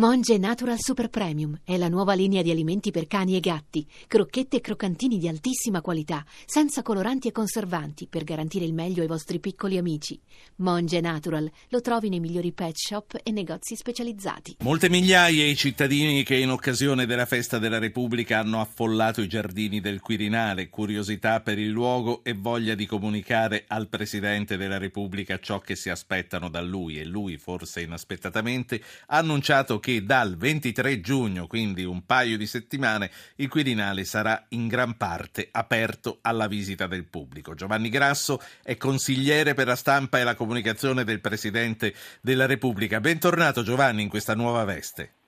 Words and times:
Monge 0.00 0.38
Natural 0.38 0.78
Super 0.78 1.10
Premium 1.10 1.60
è 1.62 1.76
la 1.76 1.90
nuova 1.90 2.14
linea 2.14 2.40
di 2.40 2.50
alimenti 2.50 2.90
per 2.90 3.06
cani 3.06 3.36
e 3.36 3.40
gatti, 3.40 3.86
crocchette 4.06 4.56
e 4.56 4.60
croccantini 4.62 5.18
di 5.18 5.28
altissima 5.28 5.82
qualità, 5.82 6.24
senza 6.46 6.80
coloranti 6.80 7.28
e 7.28 7.32
conservanti, 7.32 8.06
per 8.06 8.24
garantire 8.24 8.64
il 8.64 8.72
meglio 8.72 9.02
ai 9.02 9.06
vostri 9.06 9.40
piccoli 9.40 9.76
amici. 9.76 10.18
Monge 10.56 11.02
Natural 11.02 11.50
lo 11.68 11.80
trovi 11.82 12.08
nei 12.08 12.18
migliori 12.18 12.50
pet 12.52 12.76
shop 12.76 13.20
e 13.22 13.30
negozi 13.30 13.76
specializzati. 13.76 14.56
Molte 14.60 14.88
migliaia 14.88 15.44
i 15.44 15.54
cittadini 15.54 16.22
che 16.22 16.36
in 16.36 16.50
occasione 16.50 17.04
della 17.04 17.26
festa 17.26 17.58
della 17.58 17.78
Repubblica 17.78 18.38
hanno 18.38 18.58
affollato 18.58 19.20
i 19.20 19.28
giardini 19.28 19.80
del 19.80 20.00
Quirinale, 20.00 20.70
curiosità 20.70 21.40
per 21.40 21.58
il 21.58 21.68
luogo 21.68 22.24
e 22.24 22.32
voglia 22.32 22.74
di 22.74 22.86
comunicare 22.86 23.64
al 23.66 23.88
Presidente 23.88 24.56
della 24.56 24.78
Repubblica 24.78 25.38
ciò 25.38 25.58
che 25.58 25.76
si 25.76 25.90
aspettano 25.90 26.48
da 26.48 26.62
lui 26.62 26.98
e 26.98 27.04
lui, 27.04 27.36
forse 27.36 27.82
inaspettatamente, 27.82 28.82
ha 29.08 29.18
annunciato 29.18 29.78
che 29.78 29.88
dal 29.98 30.36
23 30.36 31.00
giugno, 31.00 31.46
quindi 31.46 31.84
un 31.84 32.06
paio 32.06 32.36
di 32.38 32.46
settimane, 32.46 33.10
il 33.36 33.48
Quirinale 33.48 34.04
sarà 34.04 34.46
in 34.50 34.68
gran 34.68 34.96
parte 34.96 35.48
aperto 35.50 36.18
alla 36.22 36.46
visita 36.46 36.86
del 36.86 37.04
pubblico. 37.04 37.54
Giovanni 37.54 37.88
Grasso 37.88 38.40
è 38.62 38.76
consigliere 38.76 39.54
per 39.54 39.66
la 39.66 39.76
stampa 39.76 40.18
e 40.18 40.24
la 40.24 40.34
comunicazione 40.34 41.04
del 41.04 41.20
Presidente 41.20 41.94
della 42.20 42.46
Repubblica. 42.46 43.00
Bentornato 43.00 43.62
Giovanni 43.62 44.02
in 44.02 44.08
questa 44.08 44.34
nuova 44.34 44.64
veste. 44.64 45.19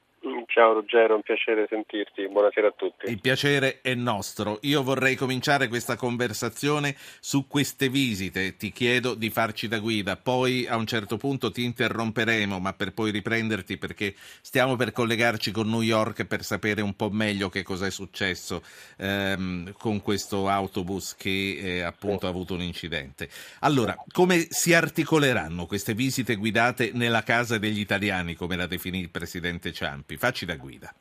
Ciao 0.53 0.75
Ruggero, 0.75 1.15
un 1.15 1.23
piacere 1.23 1.67
sentirti, 1.67 2.29
buonasera 2.29 2.67
a 2.67 2.75
tutti. 2.77 3.09
Il 3.09 3.23
piacere 3.23 3.81
è 3.81 3.95
nostro. 3.95 4.59
Io 4.65 4.83
vorrei 4.83 5.17
cominciare 5.17 5.67
questa 5.67 5.97
conversazione 5.97 6.95
su 7.21 7.47
queste 7.47 7.89
visite. 7.89 8.59
Ti 8.59 8.71
chiedo 8.71 9.15
di 9.15 9.31
farci 9.31 9.67
da 9.67 9.79
guida, 9.79 10.19
poi 10.19 10.67
a 10.67 10.77
un 10.77 10.85
certo 10.85 11.17
punto 11.17 11.51
ti 11.51 11.65
interromperemo, 11.65 12.59
ma 12.59 12.75
per 12.75 12.93
poi 12.93 13.11
riprenderti 13.13 13.79
perché 13.79 14.15
stiamo 14.43 14.77
per 14.77 14.93
collegarci 14.93 15.53
con 15.53 15.71
New 15.71 15.81
York 15.81 16.27
per 16.27 16.45
sapere 16.45 16.83
un 16.83 16.97
po' 16.97 17.09
meglio 17.09 17.49
che 17.49 17.63
cosa 17.63 17.87
è 17.87 17.91
successo 17.91 18.63
ehm, 18.99 19.73
con 19.79 20.03
questo 20.03 20.51
autobus 20.51 21.17
che 21.17 21.61
eh, 21.63 21.81
appunto 21.81 22.27
ha 22.27 22.29
avuto 22.29 22.53
un 22.53 22.61
incidente. 22.61 23.31
Allora, 23.61 23.97
come 24.13 24.49
si 24.51 24.75
articoleranno 24.75 25.65
queste 25.65 25.95
visite 25.95 26.35
guidate 26.35 26.91
nella 26.93 27.23
casa 27.23 27.57
degli 27.57 27.81
italiani, 27.81 28.35
come 28.35 28.57
la 28.57 28.67
definì 28.67 28.99
il 28.99 29.09
Presidente 29.09 29.73
Ciampi? 29.73 30.19
Facci 30.19 30.41
da 30.45 30.57
guida. 30.57 30.93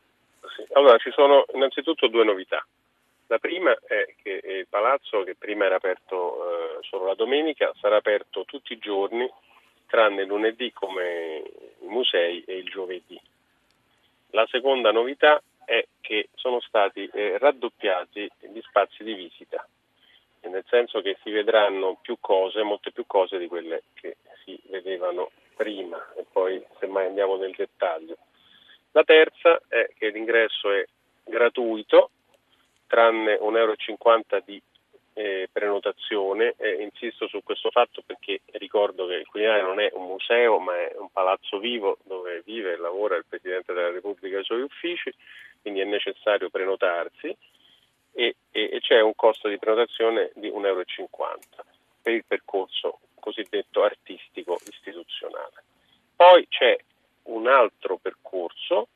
Sì. 0.55 0.65
Allora, 0.73 0.97
ci 0.97 1.11
sono 1.11 1.45
innanzitutto 1.53 2.07
due 2.07 2.23
novità. 2.23 2.65
La 3.27 3.39
prima 3.39 3.71
è 3.87 4.13
che 4.21 4.41
il 4.43 4.67
palazzo, 4.67 5.23
che 5.23 5.35
prima 5.35 5.65
era 5.65 5.75
aperto 5.75 6.79
eh, 6.79 6.83
solo 6.83 7.05
la 7.05 7.15
domenica, 7.15 7.73
sarà 7.79 7.95
aperto 7.95 8.43
tutti 8.43 8.73
i 8.73 8.77
giorni, 8.77 9.29
tranne 9.87 10.25
lunedì 10.25 10.71
come 10.73 11.43
i 11.79 11.87
musei 11.87 12.43
e 12.45 12.57
il 12.57 12.69
giovedì. 12.69 13.19
La 14.31 14.45
seconda 14.49 14.91
novità 14.91 15.41
è 15.63 15.85
che 16.01 16.29
sono 16.35 16.59
stati 16.59 17.09
eh, 17.13 17.37
raddoppiati 17.37 18.29
gli 18.39 18.61
spazi 18.61 19.03
di 19.03 19.13
visita, 19.13 19.65
nel 20.41 20.65
senso 20.67 21.01
che 21.01 21.17
si 21.23 21.31
vedranno 21.31 21.99
più 22.01 22.17
cose, 22.19 22.63
molte 22.63 22.91
più 22.91 23.05
cose 23.05 23.37
di 23.37 23.47
quelle 23.47 23.83
che 23.93 24.17
si 24.43 24.59
vedevano 24.69 25.31
prima 25.55 25.97
e 26.15 26.25
poi 26.29 26.61
semmai 26.79 27.05
andiamo 27.07 27.37
nel 27.37 27.53
dettaglio. 27.55 28.17
La 28.91 29.03
terza 29.03 29.61
è 29.67 29.89
che 29.97 30.09
l'ingresso 30.09 30.71
è 30.71 30.85
gratuito, 31.23 32.11
tranne 32.87 33.37
1,50 33.39 33.55
euro 33.57 33.75
di 34.45 34.61
eh, 35.13 35.49
prenotazione. 35.51 36.55
Eh, 36.57 36.81
insisto 36.81 37.27
su 37.27 37.41
questo 37.43 37.69
fatto 37.71 38.01
perché 38.05 38.41
ricordo 38.53 39.07
che 39.07 39.15
il 39.15 39.27
Quirinale 39.27 39.61
non 39.61 39.79
è 39.79 39.89
un 39.93 40.07
museo, 40.07 40.59
ma 40.59 40.75
è 40.75 40.95
un 40.97 41.09
palazzo 41.09 41.59
vivo 41.59 41.97
dove 42.03 42.41
vive 42.45 42.73
e 42.73 42.77
lavora 42.77 43.15
il 43.15 43.25
Presidente 43.27 43.73
della 43.73 43.91
Repubblica 43.91 44.37
e 44.37 44.41
i 44.41 44.45
suoi 44.45 44.61
uffici, 44.61 45.13
quindi 45.61 45.79
è 45.79 45.85
necessario 45.85 46.49
prenotarsi 46.49 47.35
e, 48.13 48.35
e, 48.51 48.69
e 48.73 48.79
c'è 48.81 48.99
un 48.99 49.15
costo 49.15 49.47
di 49.47 49.57
prenotazione 49.57 50.31
di 50.35 50.49
1,50 50.49 50.65
euro 50.65 50.83
per 52.01 52.13
il 52.13 52.25
percorso 52.25 52.99
cosiddetto 53.19 53.83
artistico 53.83 54.57
istituzionale. 54.65 55.63
Poi 56.15 56.47
c'è 56.47 56.77
un 57.23 57.47
altro 57.47 57.97
percorso 57.97 58.87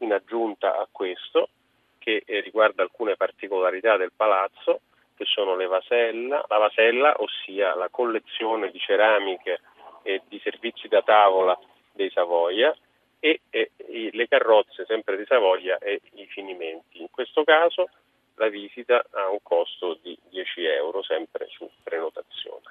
in 0.00 0.12
aggiunta 0.12 0.78
a 0.78 0.88
questo 0.90 1.50
che 1.98 2.22
eh, 2.24 2.40
riguarda 2.40 2.82
alcune 2.82 3.16
particolarità 3.16 3.96
del 3.96 4.12
palazzo 4.14 4.80
che 5.14 5.24
sono 5.26 5.54
vasella, 5.66 6.42
la 6.48 6.56
vasella, 6.56 7.14
ossia 7.18 7.74
la 7.74 7.90
collezione 7.90 8.70
di 8.70 8.78
ceramiche 8.78 9.60
e 10.02 10.22
di 10.28 10.40
servizi 10.42 10.88
da 10.88 11.02
tavola 11.02 11.58
dei 11.92 12.10
Savoia 12.10 12.74
e, 13.18 13.42
e, 13.50 13.72
e 13.76 14.10
le 14.12 14.28
carrozze 14.28 14.86
sempre 14.86 15.18
di 15.18 15.26
Savoia 15.26 15.76
e 15.76 16.00
i 16.14 16.26
finimenti. 16.26 17.02
In 17.02 17.10
questo 17.10 17.44
caso 17.44 17.90
la 18.36 18.48
visita 18.48 19.04
ha 19.10 19.28
un 19.28 19.42
costo 19.42 19.98
di 20.00 20.18
10 20.30 20.64
euro 20.64 21.02
sempre 21.02 21.46
su 21.50 21.70
prenotazione. 21.82 22.64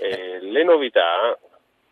Eh, 0.00 0.40
le 0.40 0.64
novità 0.64 1.38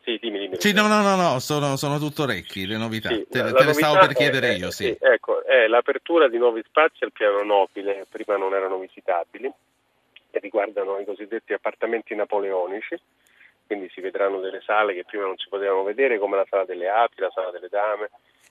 sì, 0.02 0.18
dimmi, 0.20 0.38
dimmi. 0.38 0.56
Sì, 0.58 0.72
no, 0.72 0.86
no, 0.86 1.00
no, 1.00 1.16
no 1.16 1.38
sono, 1.38 1.76
sono 1.76 1.98
tutto 1.98 2.22
orecchi, 2.22 2.66
le 2.66 2.76
novità. 2.76 3.08
Sì, 3.08 3.26
te, 3.28 3.52
te 3.52 3.64
le 3.64 3.72
stavo 3.72 3.98
per 3.98 4.12
chiedere 4.14 4.50
è, 4.50 4.56
io, 4.56 4.70
sì. 4.70 4.84
sì. 4.84 4.96
Ecco, 5.00 5.44
è 5.44 5.66
l'apertura 5.66 6.28
di 6.28 6.38
nuovi 6.38 6.62
spazi 6.66 7.04
al 7.04 7.12
piano 7.12 7.42
nobile, 7.42 8.06
prima 8.10 8.36
non 8.36 8.54
erano 8.54 8.78
visitabili, 8.78 9.52
e 10.30 10.38
riguardano 10.40 10.98
i 10.98 11.04
cosiddetti 11.04 11.52
appartamenti 11.52 12.14
napoleonici, 12.14 12.98
quindi 13.66 13.88
si 13.90 14.00
vedranno 14.00 14.40
delle 14.40 14.60
sale 14.64 14.94
che 14.94 15.04
prima 15.04 15.24
non 15.24 15.36
si 15.36 15.48
potevano 15.48 15.82
vedere, 15.82 16.18
come 16.18 16.36
la 16.36 16.46
sala 16.48 16.64
delle 16.64 16.88
api, 16.88 17.20
la 17.20 17.30
sala 17.32 17.50
delle 17.50 17.68
dame, 17.68 18.10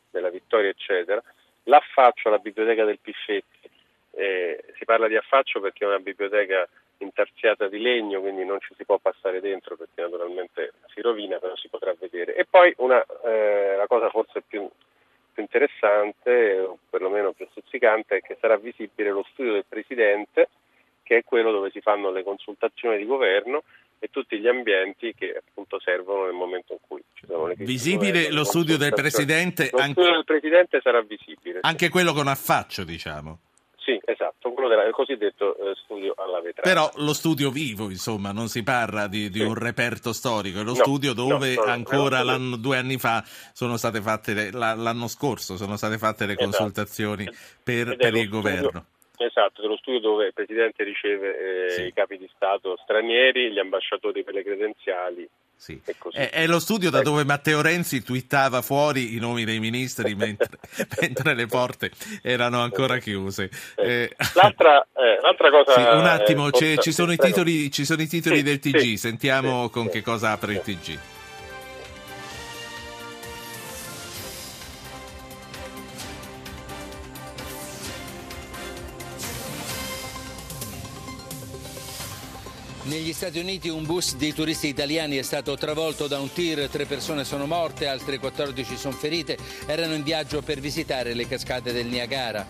della 0.10 0.30
Vittoria, 0.30 0.70
eccetera. 0.70 1.22
L'affaccio 1.64 2.28
alla 2.28 2.38
biblioteca 2.38 2.86
del 2.86 3.00
Piffetti, 3.00 3.70
eh, 4.12 4.64
si 4.78 4.86
parla 4.86 5.08
di 5.08 5.16
affaccio 5.16 5.60
perché 5.60 5.84
è 5.84 5.88
una 5.88 6.00
biblioteca 6.00 6.68
intarsiata 6.98 7.68
di 7.68 7.80
legno, 7.80 8.22
quindi 8.22 8.46
non 8.46 8.60
ci 8.60 8.74
si 8.78 8.86
può 8.86 8.98
passare 9.00 9.42
dentro 9.42 9.76
perché 9.76 10.02
naturalmente 10.02 10.74
si 10.94 11.02
rovina, 11.02 11.40
però 11.40 11.56
si 11.56 11.68
potrà 11.68 11.94
vedere. 12.00 12.36
E 12.36 12.46
poi 12.50 12.74
una, 12.78 13.04
eh, 13.26 13.76
la 13.76 13.88
cosa 13.88 14.10
forse 14.10 14.42
più, 14.46 14.70
più 15.34 15.42
interessante, 15.42 16.60
o 16.60 16.78
perlomeno 16.90 17.32
più 17.34 17.48
stuzzicante, 17.52 18.18
è 18.18 18.22
che 18.22 18.38
sarà 18.40 18.58
visibile 18.58 19.10
lo 19.10 19.26
studio 19.32 19.54
del 19.54 19.66
Presidente, 19.68 20.50
che 21.04 21.18
è 21.18 21.24
quello 21.24 21.52
dove 21.52 21.72
si 21.72 21.82
fanno 21.82 22.12
le 22.12 22.24
consultazioni 22.24 22.98
di 22.98 23.06
governo 23.06 23.64
e 24.04 24.10
tutti 24.10 24.40
gli 24.40 24.48
ambienti 24.48 25.14
che 25.14 25.44
appunto 25.46 25.80
servono 25.80 26.26
nel 26.26 26.34
momento 26.34 26.74
in 26.74 26.80
cui 26.88 27.04
ci 27.14 27.26
sono 27.28 27.48
le 27.48 27.56
Visibile 27.56 28.32
lo 28.32 28.44
studio 28.44 28.78
del 28.78 28.94
Presidente? 28.94 29.70
Lo 29.72 29.80
anche... 29.80 29.92
studio 29.92 30.12
del 30.14 30.26
Presidente 30.26 30.80
sarà 30.82 31.02
visibile. 31.02 31.60
Anche 31.62 31.86
sì. 31.86 31.92
quello 31.92 32.14
con 32.14 32.28
affaccio, 32.28 32.84
diciamo. 32.84 33.40
Sì, 33.84 34.00
esatto, 34.06 34.52
quello 34.52 34.70
del 34.70 34.92
cosiddetto 34.92 35.58
eh, 35.58 35.74
studio 35.76 36.14
alla 36.16 36.40
vetrata. 36.40 36.70
Però 36.70 36.92
lo 37.04 37.14
studio 37.14 37.50
vivo, 37.50 37.90
insomma, 37.90 38.32
non 38.32 38.48
si 38.48 38.62
parla 38.62 39.08
di, 39.08 39.32
di 39.32 39.40
sì. 39.40 39.46
un 39.46 39.56
reperto 39.56 40.14
storico, 40.14 40.60
è 40.60 40.64
lo 40.64 40.76
no, 40.76 40.76
studio 40.76 41.14
dove 41.14 41.56
no, 41.56 41.64
no, 41.64 41.72
ancora 41.72 42.22
due 42.60 42.78
anni 42.78 43.00
fa 43.00 43.24
sono 43.54 43.78
state 43.78 44.00
fatte, 44.00 44.34
le, 44.34 44.52
l'anno 44.52 45.08
scorso 45.08 45.58
sono 45.58 45.78
state 45.78 45.98
fatte 45.98 46.28
le 46.28 46.34
esatto. 46.34 46.50
consultazioni 46.50 47.26
per, 47.64 47.96
per 47.96 48.14
il 48.14 48.28
studio, 48.28 48.30
governo. 48.30 48.86
Esatto, 49.18 49.62
dello 49.64 49.78
studio 49.78 50.00
dove 50.00 50.28
il 50.28 50.34
Presidente 50.34 50.84
riceve 50.84 51.66
eh, 51.66 51.70
sì. 51.72 51.84
i 51.86 51.94
capi 51.94 52.20
di 52.20 52.30
Stato 52.36 52.78
stranieri, 52.84 53.52
gli 53.52 53.60
ambasciatori 53.60 54.24
per 54.24 54.36
le 54.36 54.44
credenziali 54.44 55.28
sì. 55.62 55.80
È, 56.10 56.32
è, 56.32 56.48
lo 56.48 56.60
studio 56.60 56.90
da 56.90 57.02
ecco. 57.02 57.12
dove 57.12 57.24
Matteo 57.24 57.62
Renzi 57.62 58.02
twittava 58.02 58.64
fuori 58.64 59.16
i 59.16 59.20
nomi 59.20 59.46
dei 59.46 59.60
ministri 59.60 60.16
mentre, 60.16 60.58
mentre 61.00 61.36
le 61.36 61.46
porte 61.46 61.92
erano 62.24 62.62
ancora 62.62 62.98
chiuse. 62.98 63.52
Eh, 63.76 64.12
l'altra, 64.34 64.82
eh, 64.96 65.20
l'altra, 65.22 65.52
cosa... 65.52 65.74
Sì, 65.74 65.82
un 65.82 66.08
attimo, 66.08 66.50
ci, 66.50 66.92
sono 66.92 67.16
titoli, 67.16 67.70
ci, 67.70 67.86
sono 67.86 68.02
i 68.02 68.08
titoli, 68.08 68.38
sì, 68.38 68.44
del 68.44 68.58
TG, 68.58 68.96
sentiamo 68.96 69.70
con 69.70 69.88
che 69.88 70.02
cosa 70.02 70.32
apre 70.32 70.54
il 70.54 70.62
TG. 70.62 70.98
Negli 82.92 83.14
Stati 83.14 83.40
Uniti 83.40 83.70
un 83.70 83.86
bus 83.86 84.18
di 84.18 84.34
turisti 84.34 84.68
italiani 84.68 85.16
è 85.16 85.22
stato 85.22 85.56
travolto 85.56 86.08
da 86.08 86.20
un 86.20 86.30
tir, 86.34 86.68
tre 86.68 86.84
persone 86.84 87.24
sono 87.24 87.46
morte, 87.46 87.88
altre 87.88 88.20
14 88.20 88.76
sono 88.76 88.94
ferite, 88.94 89.38
erano 89.66 89.94
in 89.94 90.04
viaggio 90.04 90.42
per 90.42 90.60
visitare 90.60 91.14
le 91.14 91.26
cascate 91.26 91.72
del 91.72 91.86
Niagara. 91.86 92.46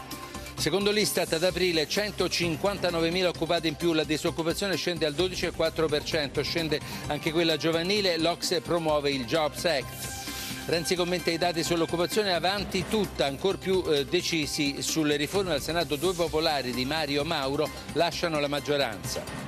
Secondo 0.56 0.90
l'Istat 0.90 1.34
ad 1.34 1.44
aprile 1.44 1.88
159.000 1.88 3.26
occupati 3.28 3.68
in 3.68 3.76
più, 3.76 3.94
la 3.94 4.04
disoccupazione 4.04 4.78
scende 4.78 5.06
al 5.06 5.14
12,4%, 5.14 6.42
scende 6.42 6.80
anche 7.06 7.32
quella 7.32 7.56
giovanile, 7.56 8.18
l'Ocse 8.18 8.62
promuove 8.62 9.12
il 9.12 9.26
Jobs 9.26 9.66
Act. 9.66 10.24
Renzi 10.66 10.96
commenta 10.96 11.30
i 11.30 11.38
dati 11.38 11.62
sull'occupazione 11.62 12.34
avanti 12.34 12.86
tutta, 12.90 13.28
ancora 13.28 13.60
più 13.60 13.84
eh, 13.86 14.06
decisi 14.06 14.82
sulle 14.82 15.18
riforme 15.18 15.54
al 15.54 15.62
Senato. 15.62 15.98
Due 15.98 16.14
popolari 16.14 16.72
di 16.72 16.86
Mario 16.86 17.24
Mauro 17.24 17.70
lasciano 17.94 18.40
la 18.40 18.48
maggioranza. 18.48 19.41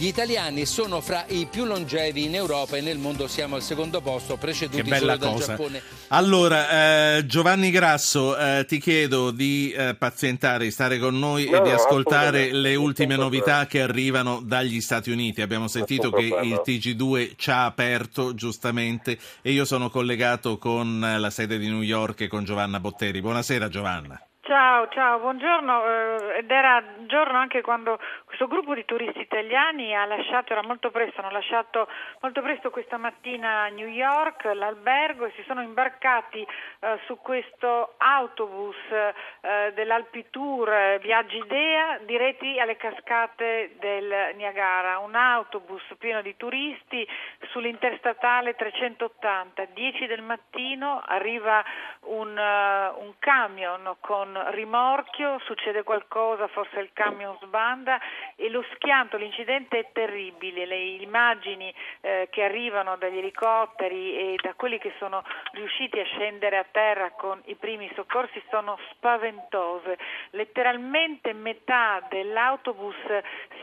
Gli 0.00 0.06
italiani 0.06 0.64
sono 0.64 1.02
fra 1.02 1.26
i 1.28 1.44
più 1.44 1.66
longevi 1.66 2.24
in 2.24 2.34
Europa 2.34 2.74
e 2.78 2.80
nel 2.80 2.96
mondo 2.96 3.28
siamo 3.28 3.56
al 3.56 3.62
secondo 3.62 4.00
posto, 4.00 4.38
preceduti 4.38 4.90
solo 4.90 5.04
dal 5.04 5.18
cosa. 5.18 5.46
Giappone. 5.48 5.82
Allora, 6.08 7.16
eh, 7.18 7.26
Giovanni 7.26 7.70
Grasso, 7.70 8.34
eh, 8.34 8.64
ti 8.66 8.80
chiedo 8.80 9.30
di 9.30 9.70
eh, 9.72 9.94
pazientare, 9.94 10.64
di 10.64 10.70
stare 10.70 10.98
con 10.98 11.18
noi 11.18 11.50
No, 11.50 11.58
e 11.58 11.62
di 11.64 11.68
ascoltare 11.68 12.50
le 12.50 12.76
ultime 12.76 13.16
novità 13.16 13.66
che 13.66 13.82
arrivano 13.82 14.40
dagli 14.42 14.80
Stati 14.80 15.10
Uniti. 15.10 15.42
Abbiamo 15.42 15.68
sentito 15.68 16.10
che 16.10 16.22
il 16.22 16.62
TG2 16.64 17.32
ci 17.36 17.50
ha 17.50 17.66
aperto 17.66 18.32
giustamente 18.32 19.18
e 19.42 19.52
io 19.52 19.66
sono 19.66 19.90
collegato 19.90 20.56
con 20.56 20.98
la 21.18 21.28
sede 21.28 21.58
di 21.58 21.68
New 21.68 21.82
York 21.82 22.22
e 22.22 22.28
con 22.28 22.42
Giovanna 22.44 22.80
Botteri. 22.80 23.20
Buonasera 23.20 23.68
Giovanna. 23.68 24.18
Ciao, 24.50 24.88
ciao, 24.88 25.20
buongiorno. 25.20 25.86
eh, 25.86 26.38
ed 26.38 26.50
era 26.50 26.82
giorno 27.06 27.38
anche 27.38 27.60
quando 27.60 28.00
questo 28.24 28.48
gruppo 28.48 28.74
di 28.74 28.84
turisti 28.84 29.20
italiani 29.20 29.94
ha 29.94 30.04
lasciato, 30.06 30.52
era 30.52 30.64
molto 30.64 30.90
presto, 30.90 31.20
hanno 31.20 31.30
lasciato 31.30 31.86
molto 32.20 32.42
presto 32.42 32.70
questa 32.70 32.96
mattina 32.96 33.68
New 33.68 33.86
York 33.86 34.42
l'albergo 34.52 35.26
e 35.26 35.32
si 35.36 35.44
sono 35.46 35.62
imbarcati 35.62 36.44
eh, 36.80 36.98
su 37.06 37.18
questo 37.18 37.94
autobus 37.98 38.74
eh, 38.90 39.72
dell'Alpitour 39.72 40.72
eh, 40.72 40.98
Viaggi 41.00 41.36
Idea 41.36 42.00
diretti 42.04 42.58
alle 42.58 42.76
cascate 42.76 43.76
del 43.78 44.34
Niagara, 44.34 44.98
un 44.98 45.14
autobus 45.14 45.82
pieno 45.96 46.22
di 46.22 46.36
turisti 46.36 47.06
sull'interstatale 47.52 48.56
380, 48.56 49.64
10 49.66 50.06
del 50.06 50.22
mattino 50.22 51.00
arriva 51.06 51.64
un, 52.06 52.36
eh, 52.36 52.88
un 52.98 53.12
camion 53.20 53.94
con 54.00 54.38
rimorchio, 54.50 55.38
succede 55.44 55.82
qualcosa, 55.82 56.48
forse 56.48 56.80
il 56.80 56.90
camion 56.92 57.36
sbanda 57.42 58.00
e 58.36 58.48
lo 58.48 58.64
schianto, 58.74 59.16
l'incidente 59.16 59.78
è 59.78 59.92
terribile, 59.92 60.66
le 60.66 60.76
immagini 60.76 61.72
eh, 62.00 62.28
che 62.30 62.42
arrivano 62.42 62.96
dagli 62.96 63.18
elicotteri 63.18 64.16
e 64.16 64.38
da 64.42 64.54
quelli 64.54 64.78
che 64.78 64.92
sono 64.98 65.22
riusciti 65.52 66.00
a 66.00 66.04
scendere 66.04 66.56
a 66.56 66.66
terra 66.70 67.10
con 67.10 67.40
i 67.46 67.54
primi 67.54 67.90
soccorsi 67.94 68.42
sono 68.48 68.78
spaventose. 68.90 69.98
Letteralmente 70.30 71.32
metà 71.32 72.02
dell'autobus 72.08 72.96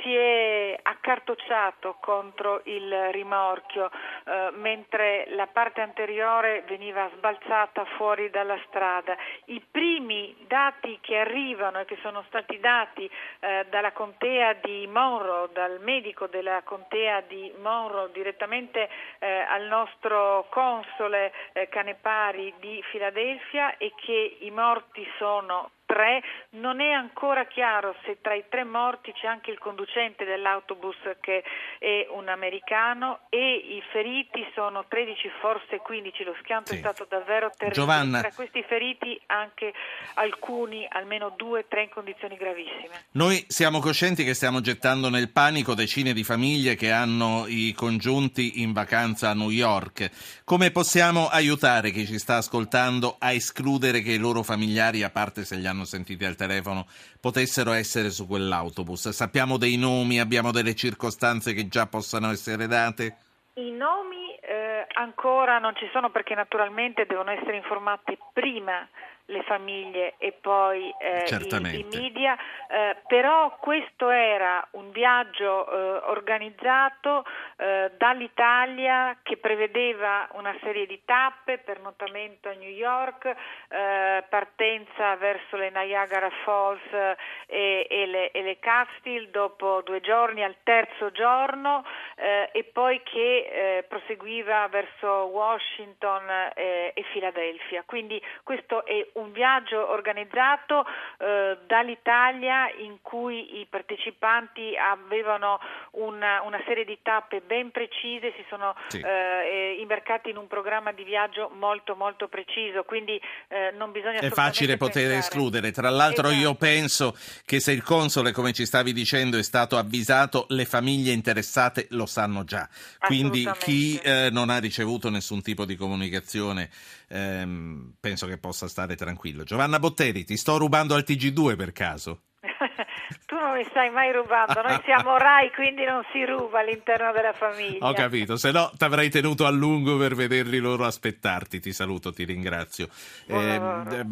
si 0.01 0.15
è 0.15 0.79
accartocciato 0.81 1.97
contro 1.99 2.61
il 2.65 3.11
rimorchio, 3.11 3.89
eh, 4.25 4.49
mentre 4.53 5.25
la 5.29 5.47
parte 5.47 5.81
anteriore 5.81 6.63
veniva 6.67 7.09
sbalzata 7.15 7.85
fuori 7.95 8.29
dalla 8.29 8.59
strada. 8.67 9.15
I 9.45 9.61
primi 9.69 10.35
dati 10.47 10.65
che 11.01 11.17
arrivano 11.17 11.79
e 11.79 11.85
che 11.85 11.97
sono 12.01 12.23
stati 12.27 12.59
dati 12.59 13.09
eh, 13.39 13.65
dalla 13.69 13.91
contea 13.91 14.53
di 14.53 14.87
Monroe, 14.87 15.49
dal 15.53 15.79
medico 15.81 16.27
della 16.27 16.61
contea 16.63 17.21
di 17.21 17.51
Monroe 17.61 18.11
direttamente 18.11 18.89
eh, 19.19 19.45
al 19.47 19.67
nostro 19.67 20.47
console 20.49 21.31
eh, 21.53 21.69
Canepari 21.69 22.53
di 22.59 22.83
Filadelfia 22.91 23.77
è 23.77 23.91
che 23.95 24.37
i 24.41 24.51
morti 24.51 25.07
sono 25.17 25.71
tre, 25.87 26.21
non 26.51 26.81
è 26.81 26.91
ancora 26.91 27.47
chiaro 27.47 27.95
se 28.05 28.19
tra 28.21 28.35
i 28.35 28.43
tre 28.49 28.63
morti 28.63 29.11
c'è 29.13 29.25
anche 29.25 29.49
il 29.49 29.57
conducente 29.57 30.25
dell'autobus 30.25 30.97
che 31.21 31.43
è 31.79 32.05
un 32.11 32.27
americano 32.27 33.21
e 33.29 33.55
i 33.55 33.81
feriti 33.91 34.45
sono 34.53 34.85
13, 34.87 35.31
forse 35.41 35.77
15, 35.77 36.23
lo 36.23 36.35
schianto 36.43 36.71
Sì. 36.71 36.75
è 36.75 36.79
stato 36.79 37.07
davvero 37.09 37.49
terribile. 37.57 37.71
Giovanna. 37.71 38.19
Tra 38.19 38.31
questi 38.35 38.63
feriti 38.67 39.19
anche 39.27 39.73
alcuni, 40.15 40.85
almeno 40.89 41.33
due, 41.35 41.65
tre 41.67 41.83
in 41.83 41.89
condizioni 41.89 42.35
gravissime. 42.35 43.05
Noi 43.11 43.43
siamo 43.47 43.79
coscienti 43.79 44.23
che 44.23 44.33
stiamo 44.33 44.59
gettando 44.61 45.09
nel 45.09 45.31
panico 45.31 45.73
decine 45.73 46.11
di 46.13 46.23
famiglie 46.23 46.75
che 46.75 46.91
hanno 46.91 47.45
i 47.47 47.71
congiunti 47.73 48.61
in 48.61 48.73
vacanza 48.73 49.29
a 49.29 49.33
New 49.33 49.49
York. 49.49 50.41
Come 50.43 50.71
possiamo 50.71 51.27
aiutare 51.27 51.91
chi 51.91 52.05
ci 52.05 52.19
sta 52.19 52.35
ascoltando 52.35 53.15
a 53.19 53.31
escludere 53.31 54.01
che 54.01 54.11
i 54.11 54.17
loro 54.17 54.43
familiari, 54.43 55.03
a 55.03 55.09
parte 55.09 55.45
se 55.45 55.55
li 55.55 55.65
hanno 55.65 55.76
sentiti 55.85 56.25
al 56.25 56.35
telefono, 56.35 56.85
potessero 57.19 57.71
essere 57.71 58.09
su 58.09 58.27
quell'autobus? 58.27 59.09
Sappiamo 59.09 59.57
dei 59.57 59.77
nomi, 59.77 60.19
abbiamo 60.19 60.51
delle 60.51 60.75
circostanze 60.75 61.53
che 61.53 61.67
già 61.67 61.87
possano 61.87 62.31
essere 62.31 62.67
date? 62.67 63.17
I 63.53 63.71
nomi 63.71 64.35
eh, 64.41 64.85
ancora 64.93 65.57
non 65.59 65.75
ci 65.75 65.89
sono 65.91 66.09
perché 66.11 66.35
naturalmente 66.35 67.05
devono 67.07 67.31
essere 67.31 67.57
informati 67.57 68.17
prima 68.33 68.87
le 69.27 69.43
famiglie 69.43 70.15
e 70.17 70.31
poi 70.31 70.93
eh, 70.99 71.25
i, 71.27 71.79
i 71.79 71.85
media, 71.91 72.37
eh, 72.69 72.95
però 73.07 73.57
questo 73.57 74.09
era 74.09 74.65
un 74.71 74.91
viaggio 74.91 75.69
eh, 75.69 76.01
organizzato 76.09 77.25
eh, 77.57 77.91
dall'Italia 77.97 79.17
che 79.23 79.37
prevedeva 79.37 80.29
una 80.33 80.55
serie 80.61 80.85
di 80.85 81.01
tappe, 81.03 81.57
pernottamento 81.57 82.47
a 82.49 82.53
New 82.53 82.69
York, 82.69 83.25
eh, 83.25 84.23
partenza 84.29 85.15
verso 85.17 85.57
le 85.57 85.71
Niagara 85.71 86.29
Falls 86.43 86.81
eh, 86.91 87.17
e, 87.47 87.87
e 87.89 88.05
le, 88.05 88.31
e 88.31 88.41
le 88.41 88.59
Catskill 88.59 89.29
dopo 89.29 89.81
due 89.81 89.99
giorni 89.99 90.43
al 90.43 90.55
terzo 90.63 91.11
giorno 91.11 91.83
e 92.15 92.63
poi 92.73 93.01
che 93.03 93.85
proseguiva 93.87 94.67
verso 94.69 95.07
Washington 95.25 96.51
e 96.55 97.05
Filadelfia. 97.11 97.83
Quindi 97.85 98.21
questo 98.43 98.85
è 98.85 99.05
un 99.17 99.31
viaggio 99.31 99.89
organizzato 99.91 100.85
eh, 101.19 101.57
dall'Italia 101.65 102.69
in 102.79 102.97
cui 103.01 103.59
i 103.59 103.65
partecipanti 103.69 104.75
avevano 104.77 105.59
una, 105.91 106.41
una 106.43 106.61
serie 106.65 106.85
di 106.85 106.97
tappe 107.01 107.41
ben 107.41 107.71
precise, 107.71 108.33
si 108.35 108.45
sono 108.49 108.75
Sì. 108.87 108.99
eh, 109.01 109.77
imbarcati 109.79 110.29
in 110.29 110.37
un 110.37 110.47
programma 110.47 110.91
di 110.91 111.03
viaggio 111.03 111.49
molto 111.57 111.95
molto 111.95 112.27
preciso, 112.27 112.83
quindi 112.83 113.19
eh, 113.47 113.71
non 113.77 113.91
bisogna 113.91 114.19
È 114.19 114.29
facile 114.29 114.77
poter 114.77 115.03
pensare- 115.09 115.17
escludere. 115.19 115.71
Tra 115.71 115.89
l'altro 115.89 116.29
io 116.29 116.35
Esatto. 116.51 116.55
penso 116.55 117.15
che 117.45 117.59
se 117.59 117.71
il 117.71 117.83
console, 117.83 118.31
come 118.31 118.53
ci 118.53 118.65
stavi 118.65 118.93
dicendo, 118.93 119.37
è 119.37 119.43
stato 119.43 119.77
avvisato, 119.77 120.45
le 120.49 120.65
famiglie 120.65 121.11
interessate 121.11 121.87
lo 121.91 122.05
sanno 122.05 122.43
già. 122.43 122.67
Quindi 122.99 123.49
chi 123.59 123.99
eh, 124.03 124.29
non 124.31 124.49
ha 124.49 124.59
ricevuto 124.59 125.09
nessun 125.09 125.41
tipo 125.41 125.65
di 125.65 125.75
comunicazione 125.75 126.69
ehm, 127.07 127.93
penso 127.99 128.27
che 128.27 128.37
possa 128.37 128.67
stare 128.67 128.95
tranquillo. 128.95 129.43
Giovanna 129.43 129.79
Botteri, 129.79 130.23
ti 130.23 130.37
sto 130.37 130.57
rubando 130.57 130.95
al 130.95 131.03
TG2 131.05 131.55
per 131.55 131.71
caso? 131.71 132.21
tu 133.25 133.35
non 133.35 133.55
mi 133.55 133.65
stai 133.69 133.89
mai 133.89 134.11
rubando, 134.11 134.61
noi 134.61 134.79
siamo 134.83 135.17
Rai, 135.17 135.51
quindi 135.53 135.83
non 135.83 136.03
si 136.11 136.23
ruba 136.25 136.59
all'interno 136.59 137.11
della 137.11 137.33
famiglia. 137.33 137.87
Ho 137.87 137.93
capito, 137.93 138.37
se 138.37 138.51
no 138.51 138.71
ti 138.77 138.83
avrei 138.83 139.09
tenuto 139.09 139.45
a 139.45 139.49
lungo 139.49 139.97
per 139.97 140.15
vederli 140.15 140.59
loro 140.59 140.85
aspettarti. 140.85 141.59
Ti 141.59 141.73
saluto, 141.73 142.13
ti 142.13 142.23
ringrazio. 142.23 142.87
Eh, 143.25 143.59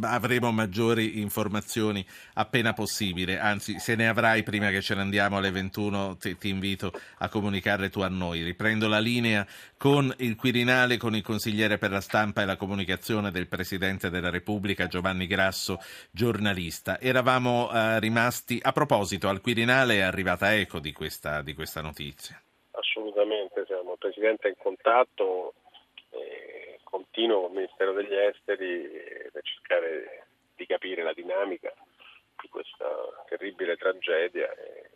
avremo 0.01 0.51
maggiori 0.51 1.19
informazioni 1.21 2.05
appena 2.33 2.73
possibile, 2.73 3.39
anzi 3.39 3.79
se 3.79 3.95
ne 3.95 4.07
avrai 4.07 4.43
prima 4.43 4.69
che 4.69 4.81
ce 4.81 4.95
ne 4.95 5.01
andiamo 5.01 5.37
alle 5.37 5.51
21 5.51 6.17
ti, 6.17 6.37
ti 6.37 6.49
invito 6.49 6.91
a 7.19 7.29
comunicare 7.29 7.89
tu 7.89 8.01
a 8.01 8.09
noi. 8.09 8.43
Riprendo 8.43 8.87
la 8.87 8.99
linea 8.99 9.45
con 9.85 10.11
il 10.17 10.35
Quirinale, 10.35 10.97
con 10.97 11.13
il 11.13 11.21
consigliere 11.21 11.77
per 11.77 11.91
la 11.91 12.01
stampa 12.01 12.41
e 12.41 12.45
la 12.45 12.55
comunicazione 12.55 13.29
del 13.29 13.47
Presidente 13.47 14.09
della 14.09 14.31
Repubblica 14.31 14.87
Giovanni 14.87 15.27
Grasso, 15.27 15.77
giornalista. 16.09 16.99
Eravamo 16.99 17.69
eh, 17.71 17.99
rimasti, 17.99 18.59
a 18.59 18.71
proposito, 18.71 19.29
al 19.29 19.41
Quirinale 19.41 19.97
è 19.97 20.01
arrivata 20.01 20.55
eco 20.55 20.79
di 20.79 20.91
questa, 20.91 21.43
di 21.43 21.53
questa 21.53 21.81
notizia. 21.81 22.41
Assolutamente, 22.71 23.63
siamo 23.67 23.91
il 23.91 23.99
Presidente 23.99 24.47
in 24.47 24.55
contatto 24.57 25.53
eh, 26.09 26.79
continuo 26.83 27.41
con 27.41 27.51
il 27.51 27.57
Ministero 27.57 27.93
degli 27.93 28.15
Esteri 28.15 28.85
eh, 28.85 29.29
per 29.31 29.43
cercare 29.43 30.25
di 30.55 30.65
capire 30.65 31.03
la 31.03 31.13
dinamica 31.13 31.71
di 32.41 32.47
questa 32.49 32.89
terribile 33.29 33.77
tragedia 33.77 34.51
e 34.51 34.89